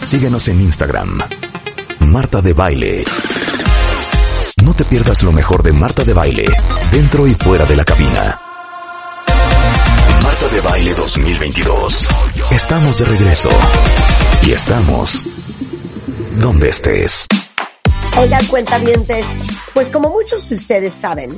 [0.00, 1.18] Síguenos en Instagram.
[2.00, 3.04] Marta de Baile.
[4.64, 6.46] No te pierdas lo mejor de Marta de Baile,
[6.90, 8.40] dentro y fuera de la cabina.
[10.22, 12.08] Marta de Baile 2022.
[12.52, 13.50] Estamos de regreso.
[14.44, 15.26] Y estamos
[16.40, 17.26] donde estés.
[18.18, 19.26] Oigan, cuentavientes,
[19.74, 21.36] pues como muchos de ustedes saben,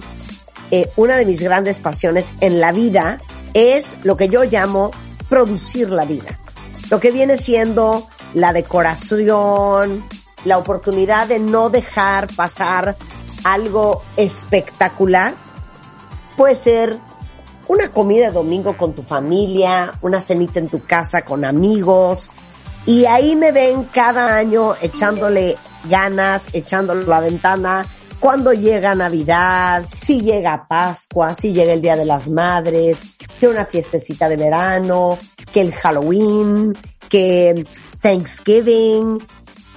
[0.71, 3.21] eh, una de mis grandes pasiones en la vida
[3.55, 4.91] es lo que yo llamo
[5.29, 6.40] producir la vida
[6.91, 10.05] lo que viene siendo la decoración,
[10.45, 12.97] la oportunidad de no dejar pasar
[13.45, 15.35] algo espectacular.
[16.37, 16.99] Puede ser
[17.69, 22.31] una comida domingo con tu familia, una cenita en tu casa con amigos.
[22.87, 25.57] Y ahí me ven cada año echándole
[25.89, 27.87] ganas, echándole la ventana
[28.21, 33.01] cuando llega Navidad, si llega Pascua, si llega el Día de las Madres,
[33.41, 35.19] que una fiestecita de verano,
[35.53, 36.77] que el Halloween,
[37.09, 37.65] que
[38.01, 39.21] Thanksgiving.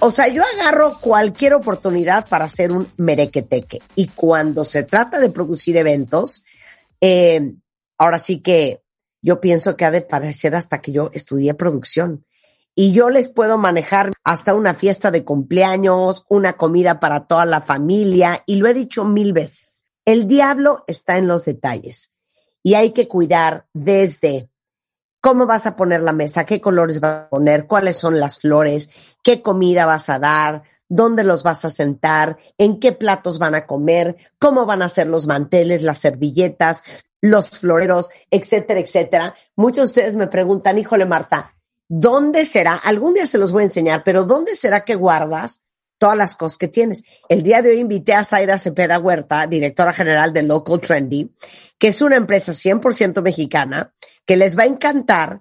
[0.00, 3.80] O sea, yo agarro cualquier oportunidad para hacer un merequeteque.
[3.94, 6.44] Y cuando se trata de producir eventos,
[7.00, 7.54] eh,
[7.98, 8.82] ahora sí que
[9.22, 12.26] yo pienso que ha de parecer hasta que yo estudié producción
[12.74, 17.60] y yo les puedo manejar hasta una fiesta de cumpleaños, una comida para toda la
[17.60, 19.84] familia y lo he dicho mil veces.
[20.04, 22.14] El diablo está en los detalles
[22.62, 24.50] y hay que cuidar desde
[25.24, 28.90] cómo vas a poner la mesa, qué colores vas a poner, cuáles son las flores,
[29.22, 33.66] qué comida vas a dar, dónde los vas a sentar, en qué platos van a
[33.66, 36.82] comer, cómo van a ser los manteles, las servilletas,
[37.22, 39.34] los floreros, etcétera, etcétera.
[39.56, 41.54] Muchos de ustedes me preguntan, híjole Marta,
[41.88, 42.74] ¿dónde será?
[42.74, 45.62] Algún día se los voy a enseñar, pero ¿dónde será que guardas
[45.96, 47.02] todas las cosas que tienes?
[47.30, 51.34] El día de hoy invité a Zaira Cepeda Huerta, directora general de Local Trendy,
[51.78, 53.94] que es una empresa 100% mexicana,
[54.26, 55.40] que les va a encantar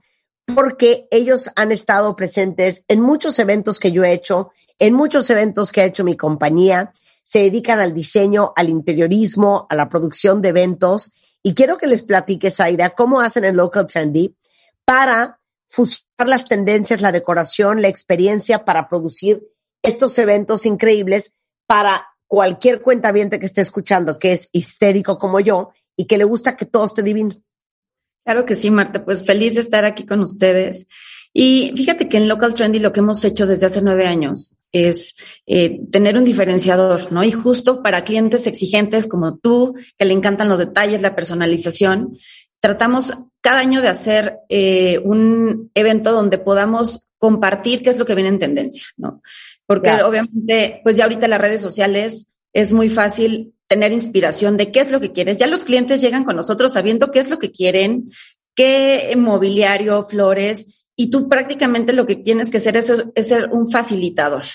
[0.56, 5.72] porque ellos han estado presentes en muchos eventos que yo he hecho, en muchos eventos
[5.72, 6.92] que ha hecho mi compañía,
[7.24, 11.14] se dedican al diseño, al interiorismo, a la producción de eventos.
[11.42, 14.36] Y quiero que les platique, Zaira, cómo hacen en Local Trendy
[14.86, 19.44] para fusionar las tendencias, la decoración, la experiencia para producir
[19.82, 21.34] estos eventos increíbles
[21.66, 26.58] para cualquier cuentaviente que esté escuchando, que es histérico como yo y que le gusta
[26.58, 27.32] que todo esté divino.
[28.24, 30.88] Claro que sí, Marta, pues feliz de estar aquí con ustedes.
[31.34, 35.16] Y fíjate que en Local Trendy lo que hemos hecho desde hace nueve años es
[35.48, 37.24] eh, tener un diferenciador, ¿no?
[37.24, 42.18] Y justo para clientes exigentes como tú, que le encantan los detalles, la personalización,
[42.60, 48.16] tratamos cada año de hacer eh, un evento donde podamos compartir qué es lo que
[48.16, 49.22] viene en tendencia, ¿no?
[49.66, 54.82] Porque obviamente, pues ya ahorita las redes sociales es muy fácil tener inspiración de qué
[54.82, 55.38] es lo que quieres.
[55.38, 58.12] Ya los clientes llegan con nosotros sabiendo qué es lo que quieren,
[58.56, 63.68] qué mobiliario, flores, y tú prácticamente lo que tienes que hacer es, es ser un
[63.72, 64.46] facilitador.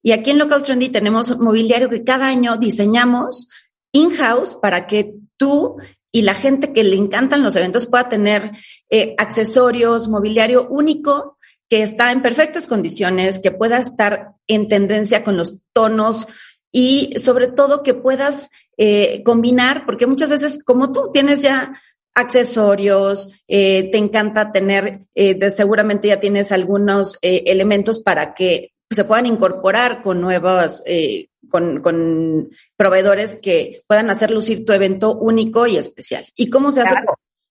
[0.00, 3.48] Y aquí en Local Trendy tenemos mobiliario que cada año diseñamos
[3.90, 5.78] in-house para que tú
[6.12, 8.52] y la gente que le encantan los eventos pueda tener
[8.90, 11.36] eh, accesorios, mobiliario único
[11.68, 16.28] que está en perfectas condiciones, que pueda estar en tendencia con los tonos
[16.72, 21.80] y sobre todo que puedas eh, combinar, porque muchas veces como tú tienes ya
[22.14, 25.06] accesorios, eh, te encanta tener,
[25.54, 32.50] seguramente ya tienes algunos elementos para que se puedan incorporar con nuevas, eh, con, con,
[32.76, 36.24] proveedores que puedan hacer lucir tu evento único y especial.
[36.36, 36.94] ¿Y cómo se hace?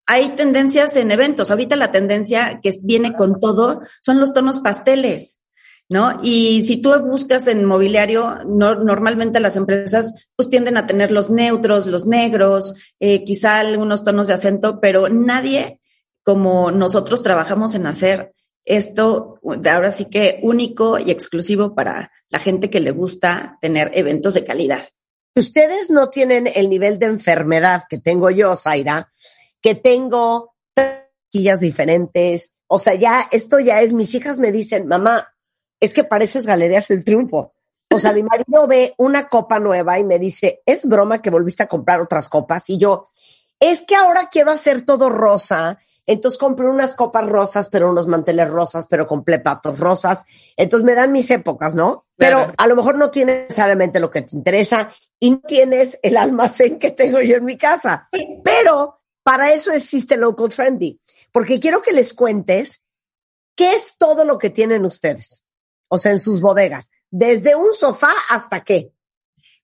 [0.07, 1.51] Hay tendencias en eventos.
[1.51, 5.39] Ahorita la tendencia que viene con todo son los tonos pasteles.
[5.89, 6.19] ¿No?
[6.22, 11.30] Y si tú buscas en mobiliario, no, normalmente las empresas pues tienden a tener los
[11.30, 15.80] neutros, los negros, eh, quizá algunos tonos de acento, pero nadie
[16.24, 18.34] como nosotros trabajamos en hacer
[18.66, 23.92] esto de ahora sí que único y exclusivo para la gente que le gusta tener
[23.94, 24.89] eventos de calidad.
[25.36, 29.10] Ustedes no tienen el nivel de enfermedad que tengo yo, Zaira,
[29.62, 30.56] que tengo
[31.30, 32.54] quillas diferentes.
[32.68, 35.34] O sea, ya, esto ya es, mis hijas me dicen, mamá,
[35.79, 37.53] es que pareces Galerías del Triunfo.
[37.94, 41.63] O sea, mi marido ve una copa nueva y me dice, es broma que volviste
[41.63, 42.69] a comprar otras copas.
[42.69, 43.06] Y yo,
[43.59, 48.50] es que ahora quiero hacer todo rosa entonces compro unas copas rosas, pero unos manteles
[48.50, 50.24] rosas, pero con plepatos rosas.
[50.56, 52.06] Entonces me dan mis épocas, ¿no?
[52.15, 54.89] Pero a lo mejor no tienes necesariamente lo que te interesa
[55.19, 58.07] y no tienes el almacén que tengo yo en mi casa.
[58.44, 61.00] Pero para eso existe Local Trendy,
[61.33, 62.83] porque quiero que les cuentes
[63.53, 65.44] qué es todo lo que tienen ustedes,
[65.88, 68.92] o sea, en sus bodegas, desde un sofá hasta qué.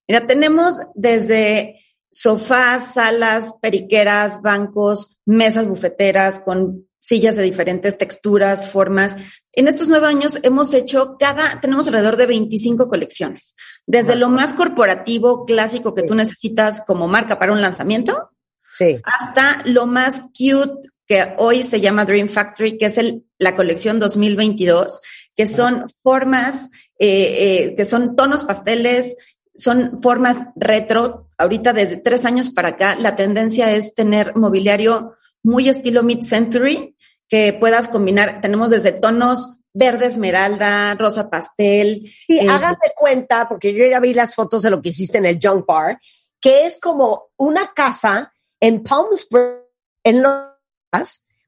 [0.08, 1.80] Mira, tenemos desde
[2.12, 9.18] sofás, salas, periqueras, bancos, mesas bufeteras con sillas de diferentes texturas, formas.
[9.52, 13.56] En estos nueve años hemos hecho cada, tenemos alrededor de 25 colecciones,
[13.86, 18.30] desde lo más corporativo, clásico que tú necesitas como marca para un lanzamiento,
[18.72, 19.02] sí.
[19.04, 24.00] hasta lo más cute que hoy se llama Dream Factory, que es el, la colección
[24.00, 25.02] 2022,
[25.36, 26.70] que son formas,
[27.00, 29.16] eh, eh, que son tonos pasteles,
[29.56, 31.30] son formas retro.
[31.38, 36.96] Ahorita desde tres años para acá, la tendencia es tener mobiliario muy estilo mid-century,
[37.28, 38.42] que puedas combinar.
[38.42, 42.12] Tenemos desde tonos verde esmeralda, rosa pastel.
[42.28, 45.26] Y eh, háganme cuenta, porque yo ya vi las fotos de lo que hiciste en
[45.26, 46.00] el Junk Bar,
[46.40, 49.64] que es como una casa en Palm Springs,
[50.04, 50.54] en los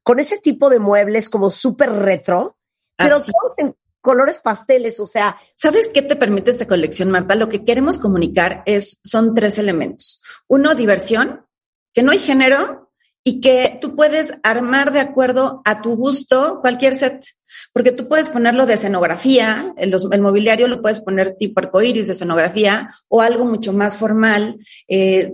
[0.04, 2.58] con ese tipo de muebles como súper retro,
[2.96, 5.38] pero todos en colores pasteles, o sea.
[5.56, 7.36] ¿Sabes qué te permite esta colección, Marta?
[7.36, 10.22] Lo que queremos comunicar es, son tres elementos.
[10.48, 11.46] Uno, diversión,
[11.94, 12.92] que no hay género
[13.24, 17.26] y que tú puedes armar de acuerdo a tu gusto cualquier set,
[17.74, 22.14] porque tú puedes ponerlo de escenografía, el, el mobiliario lo puedes poner tipo arcoíris de
[22.14, 25.34] escenografía o algo mucho más formal, eh,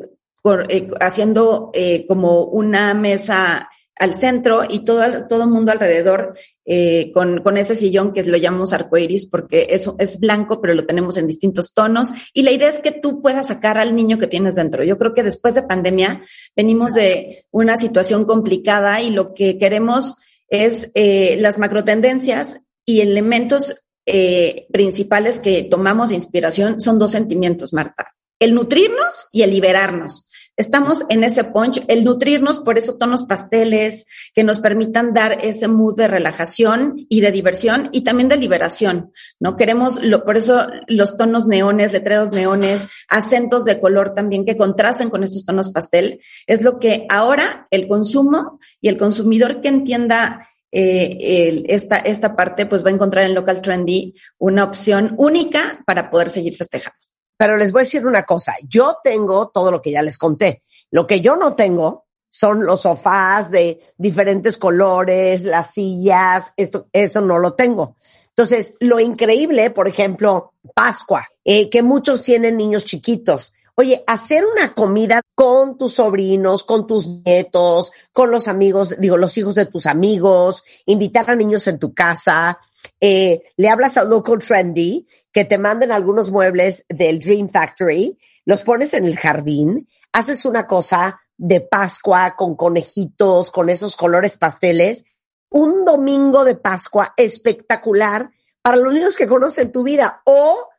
[0.70, 3.70] eh, haciendo eh, como una mesa
[4.02, 6.34] al centro y todo, todo el mundo alrededor
[6.66, 10.88] eh, con, con, ese sillón que lo llamamos arcoiris porque eso es blanco, pero lo
[10.88, 12.10] tenemos en distintos tonos.
[12.34, 14.84] Y la idea es que tú puedas sacar al niño que tienes dentro.
[14.84, 16.26] Yo creo que después de pandemia
[16.56, 20.16] venimos de una situación complicada y lo que queremos
[20.50, 28.16] es eh, las macrotendencias y elementos eh, principales que tomamos inspiración son dos sentimientos, Marta.
[28.40, 30.28] El nutrirnos y el liberarnos.
[30.58, 34.06] Estamos en ese punch, el nutrirnos por esos tonos pasteles
[34.36, 39.12] que nos permitan dar ese mood de relajación y de diversión y también de liberación,
[39.40, 39.56] ¿no?
[39.56, 45.10] Queremos, lo, por eso los tonos neones, letreros neones, acentos de color también que contrasten
[45.10, 50.50] con estos tonos pastel, es lo que ahora el consumo y el consumidor que entienda
[50.72, 56.10] eh, esta, esta parte, pues va a encontrar en Local Trendy una opción única para
[56.10, 57.01] poder seguir festejando.
[57.42, 60.62] Pero les voy a decir una cosa, yo tengo todo lo que ya les conté.
[60.92, 67.20] Lo que yo no tengo son los sofás de diferentes colores, las sillas, esto, esto
[67.20, 67.96] no lo tengo.
[68.28, 73.54] Entonces, lo increíble, por ejemplo, Pascua, eh, que muchos tienen niños chiquitos.
[73.76, 79.38] Oye, hacer una comida con tus sobrinos, con tus nietos, con los amigos, digo, los
[79.38, 82.60] hijos de tus amigos, invitar a niños en tu casa,
[83.00, 88.62] eh, le hablas a Local Trendy, que te manden algunos muebles del Dream Factory, los
[88.62, 95.06] pones en el jardín, haces una cosa de Pascua con conejitos, con esos colores pasteles,
[95.50, 98.30] un domingo de Pascua espectacular
[98.62, 100.71] para los niños que conocen tu vida o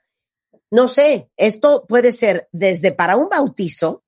[0.72, 4.04] no sé, esto puede ser desde para un bautizo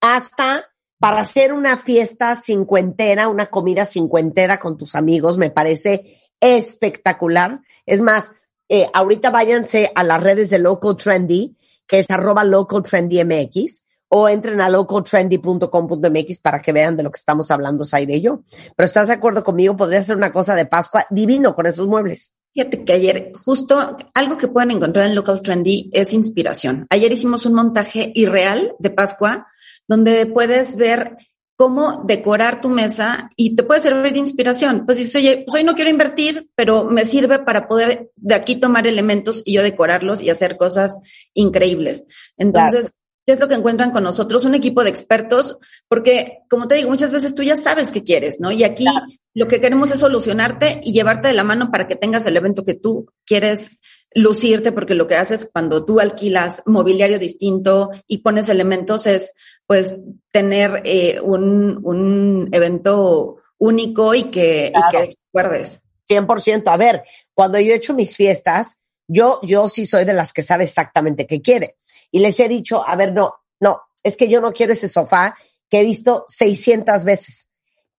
[0.00, 7.60] hasta para hacer una fiesta cincuentera, una comida cincuentera con tus amigos, me parece espectacular.
[7.86, 8.32] Es más,
[8.68, 13.84] eh, ahorita váyanse a las redes de Local Trendy, que es arroba Local Trendy MX,
[14.16, 18.42] o entren a localtrendy.com.mx para que vean de lo que estamos hablando, Zaire y yo.
[18.76, 22.32] Pero estás de acuerdo conmigo, podría ser una cosa de Pascua divino con esos muebles.
[22.52, 26.86] Fíjate que ayer, justo algo que pueden encontrar en Local Trendy es inspiración.
[26.90, 29.48] Ayer hicimos un montaje irreal de Pascua,
[29.88, 31.16] donde puedes ver
[31.56, 34.86] cómo decorar tu mesa y te puede servir de inspiración.
[34.86, 38.54] Pues dices, oye, pues hoy no quiero invertir, pero me sirve para poder de aquí
[38.54, 41.00] tomar elementos y yo decorarlos y hacer cosas
[41.32, 42.06] increíbles.
[42.36, 42.92] Entonces,
[43.26, 44.44] ¿qué es lo que encuentran con nosotros?
[44.44, 48.40] Un equipo de expertos, porque como te digo, muchas veces tú ya sabes qué quieres,
[48.40, 48.52] ¿no?
[48.52, 48.86] Y aquí
[49.34, 52.64] lo que queremos es solucionarte y llevarte de la mano para que tengas el evento
[52.64, 53.78] que tú quieres
[54.14, 59.34] lucirte, porque lo que haces cuando tú alquilas mobiliario distinto y pones elementos es,
[59.66, 59.96] pues,
[60.30, 65.82] tener eh, un, un, evento único y que, y que recuerdes.
[66.08, 66.62] 100%.
[66.66, 67.02] A ver,
[67.32, 68.78] cuando yo he hecho mis fiestas,
[69.08, 71.76] yo, yo sí soy de las que sabe exactamente qué quiere.
[72.14, 75.34] Y les he dicho, a ver, no, no, es que yo no quiero ese sofá
[75.68, 77.48] que he visto 600 veces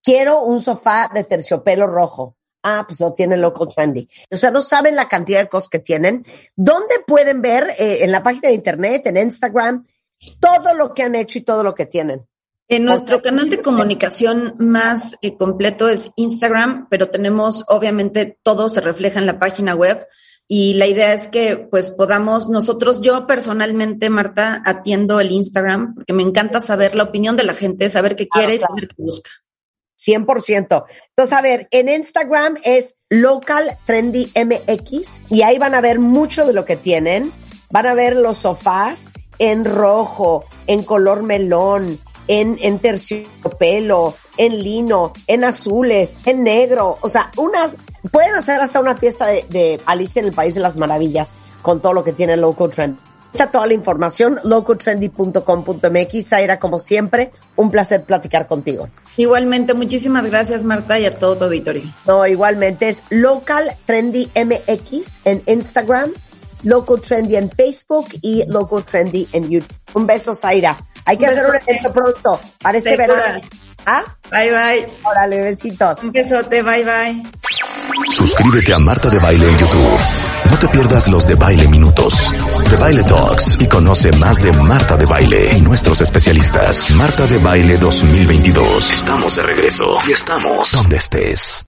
[0.06, 2.36] quiero un sofá de terciopelo rojo.
[2.62, 4.08] Ah, pues lo tiene Local Trendy.
[4.30, 6.22] O sea, no saben la cantidad de cosas que tienen.
[6.54, 9.84] ¿Dónde pueden ver eh, en la página de internet, en Instagram,
[10.40, 12.26] todo lo que han hecho y todo lo que tienen?
[12.68, 18.80] En nuestro canal de comunicación más eh, completo es Instagram, pero tenemos, obviamente, todo se
[18.80, 20.06] refleja en la página web
[20.48, 26.12] y la idea es que pues podamos nosotros, yo personalmente, Marta, atiendo el Instagram porque
[26.12, 29.30] me encanta saber la opinión de la gente, saber qué quiere y saber qué busca.
[29.98, 30.84] 100%.
[31.08, 36.46] Entonces, a ver, en Instagram es Local Trendy MX y ahí van a ver mucho
[36.46, 37.32] de lo que tienen.
[37.70, 45.12] Van a ver los sofás en rojo, en color melón, en, en terciopelo, en lino,
[45.26, 46.98] en azules, en negro.
[47.00, 47.76] O sea, unas,
[48.10, 51.80] pueden hacer hasta una fiesta de, de Alicia en el País de las Maravillas con
[51.80, 52.98] todo lo que tiene Local Trend.
[53.36, 56.26] Está toda la información, locotrendy.com.mx.
[56.26, 58.88] Zaira, como siempre, un placer platicar contigo.
[59.18, 61.82] Igualmente, muchísimas gracias, Marta, y a todo tu auditorio.
[62.06, 66.12] No, igualmente es Local Trendy MX en Instagram,
[66.62, 69.76] Local Trendy en Facebook y Local Trendy en YouTube.
[69.92, 70.78] Un beso, Zaira.
[71.06, 73.40] Hay que Un hacer un evento pronto para este verano.
[73.86, 74.02] ¿Ah?
[74.30, 74.86] Bye, bye.
[75.04, 76.02] Órale, besitos.
[76.02, 77.22] Un besote, bye, bye.
[78.08, 79.98] Suscríbete a Marta de Baile en YouTube.
[80.50, 82.12] No te pierdas los de Baile Minutos,
[82.68, 86.90] de Baile Talks y conoce más de Marta de Baile y nuestros especialistas.
[86.96, 88.90] Marta de Baile 2022.
[88.90, 91.64] Estamos de regreso y estamos donde estés.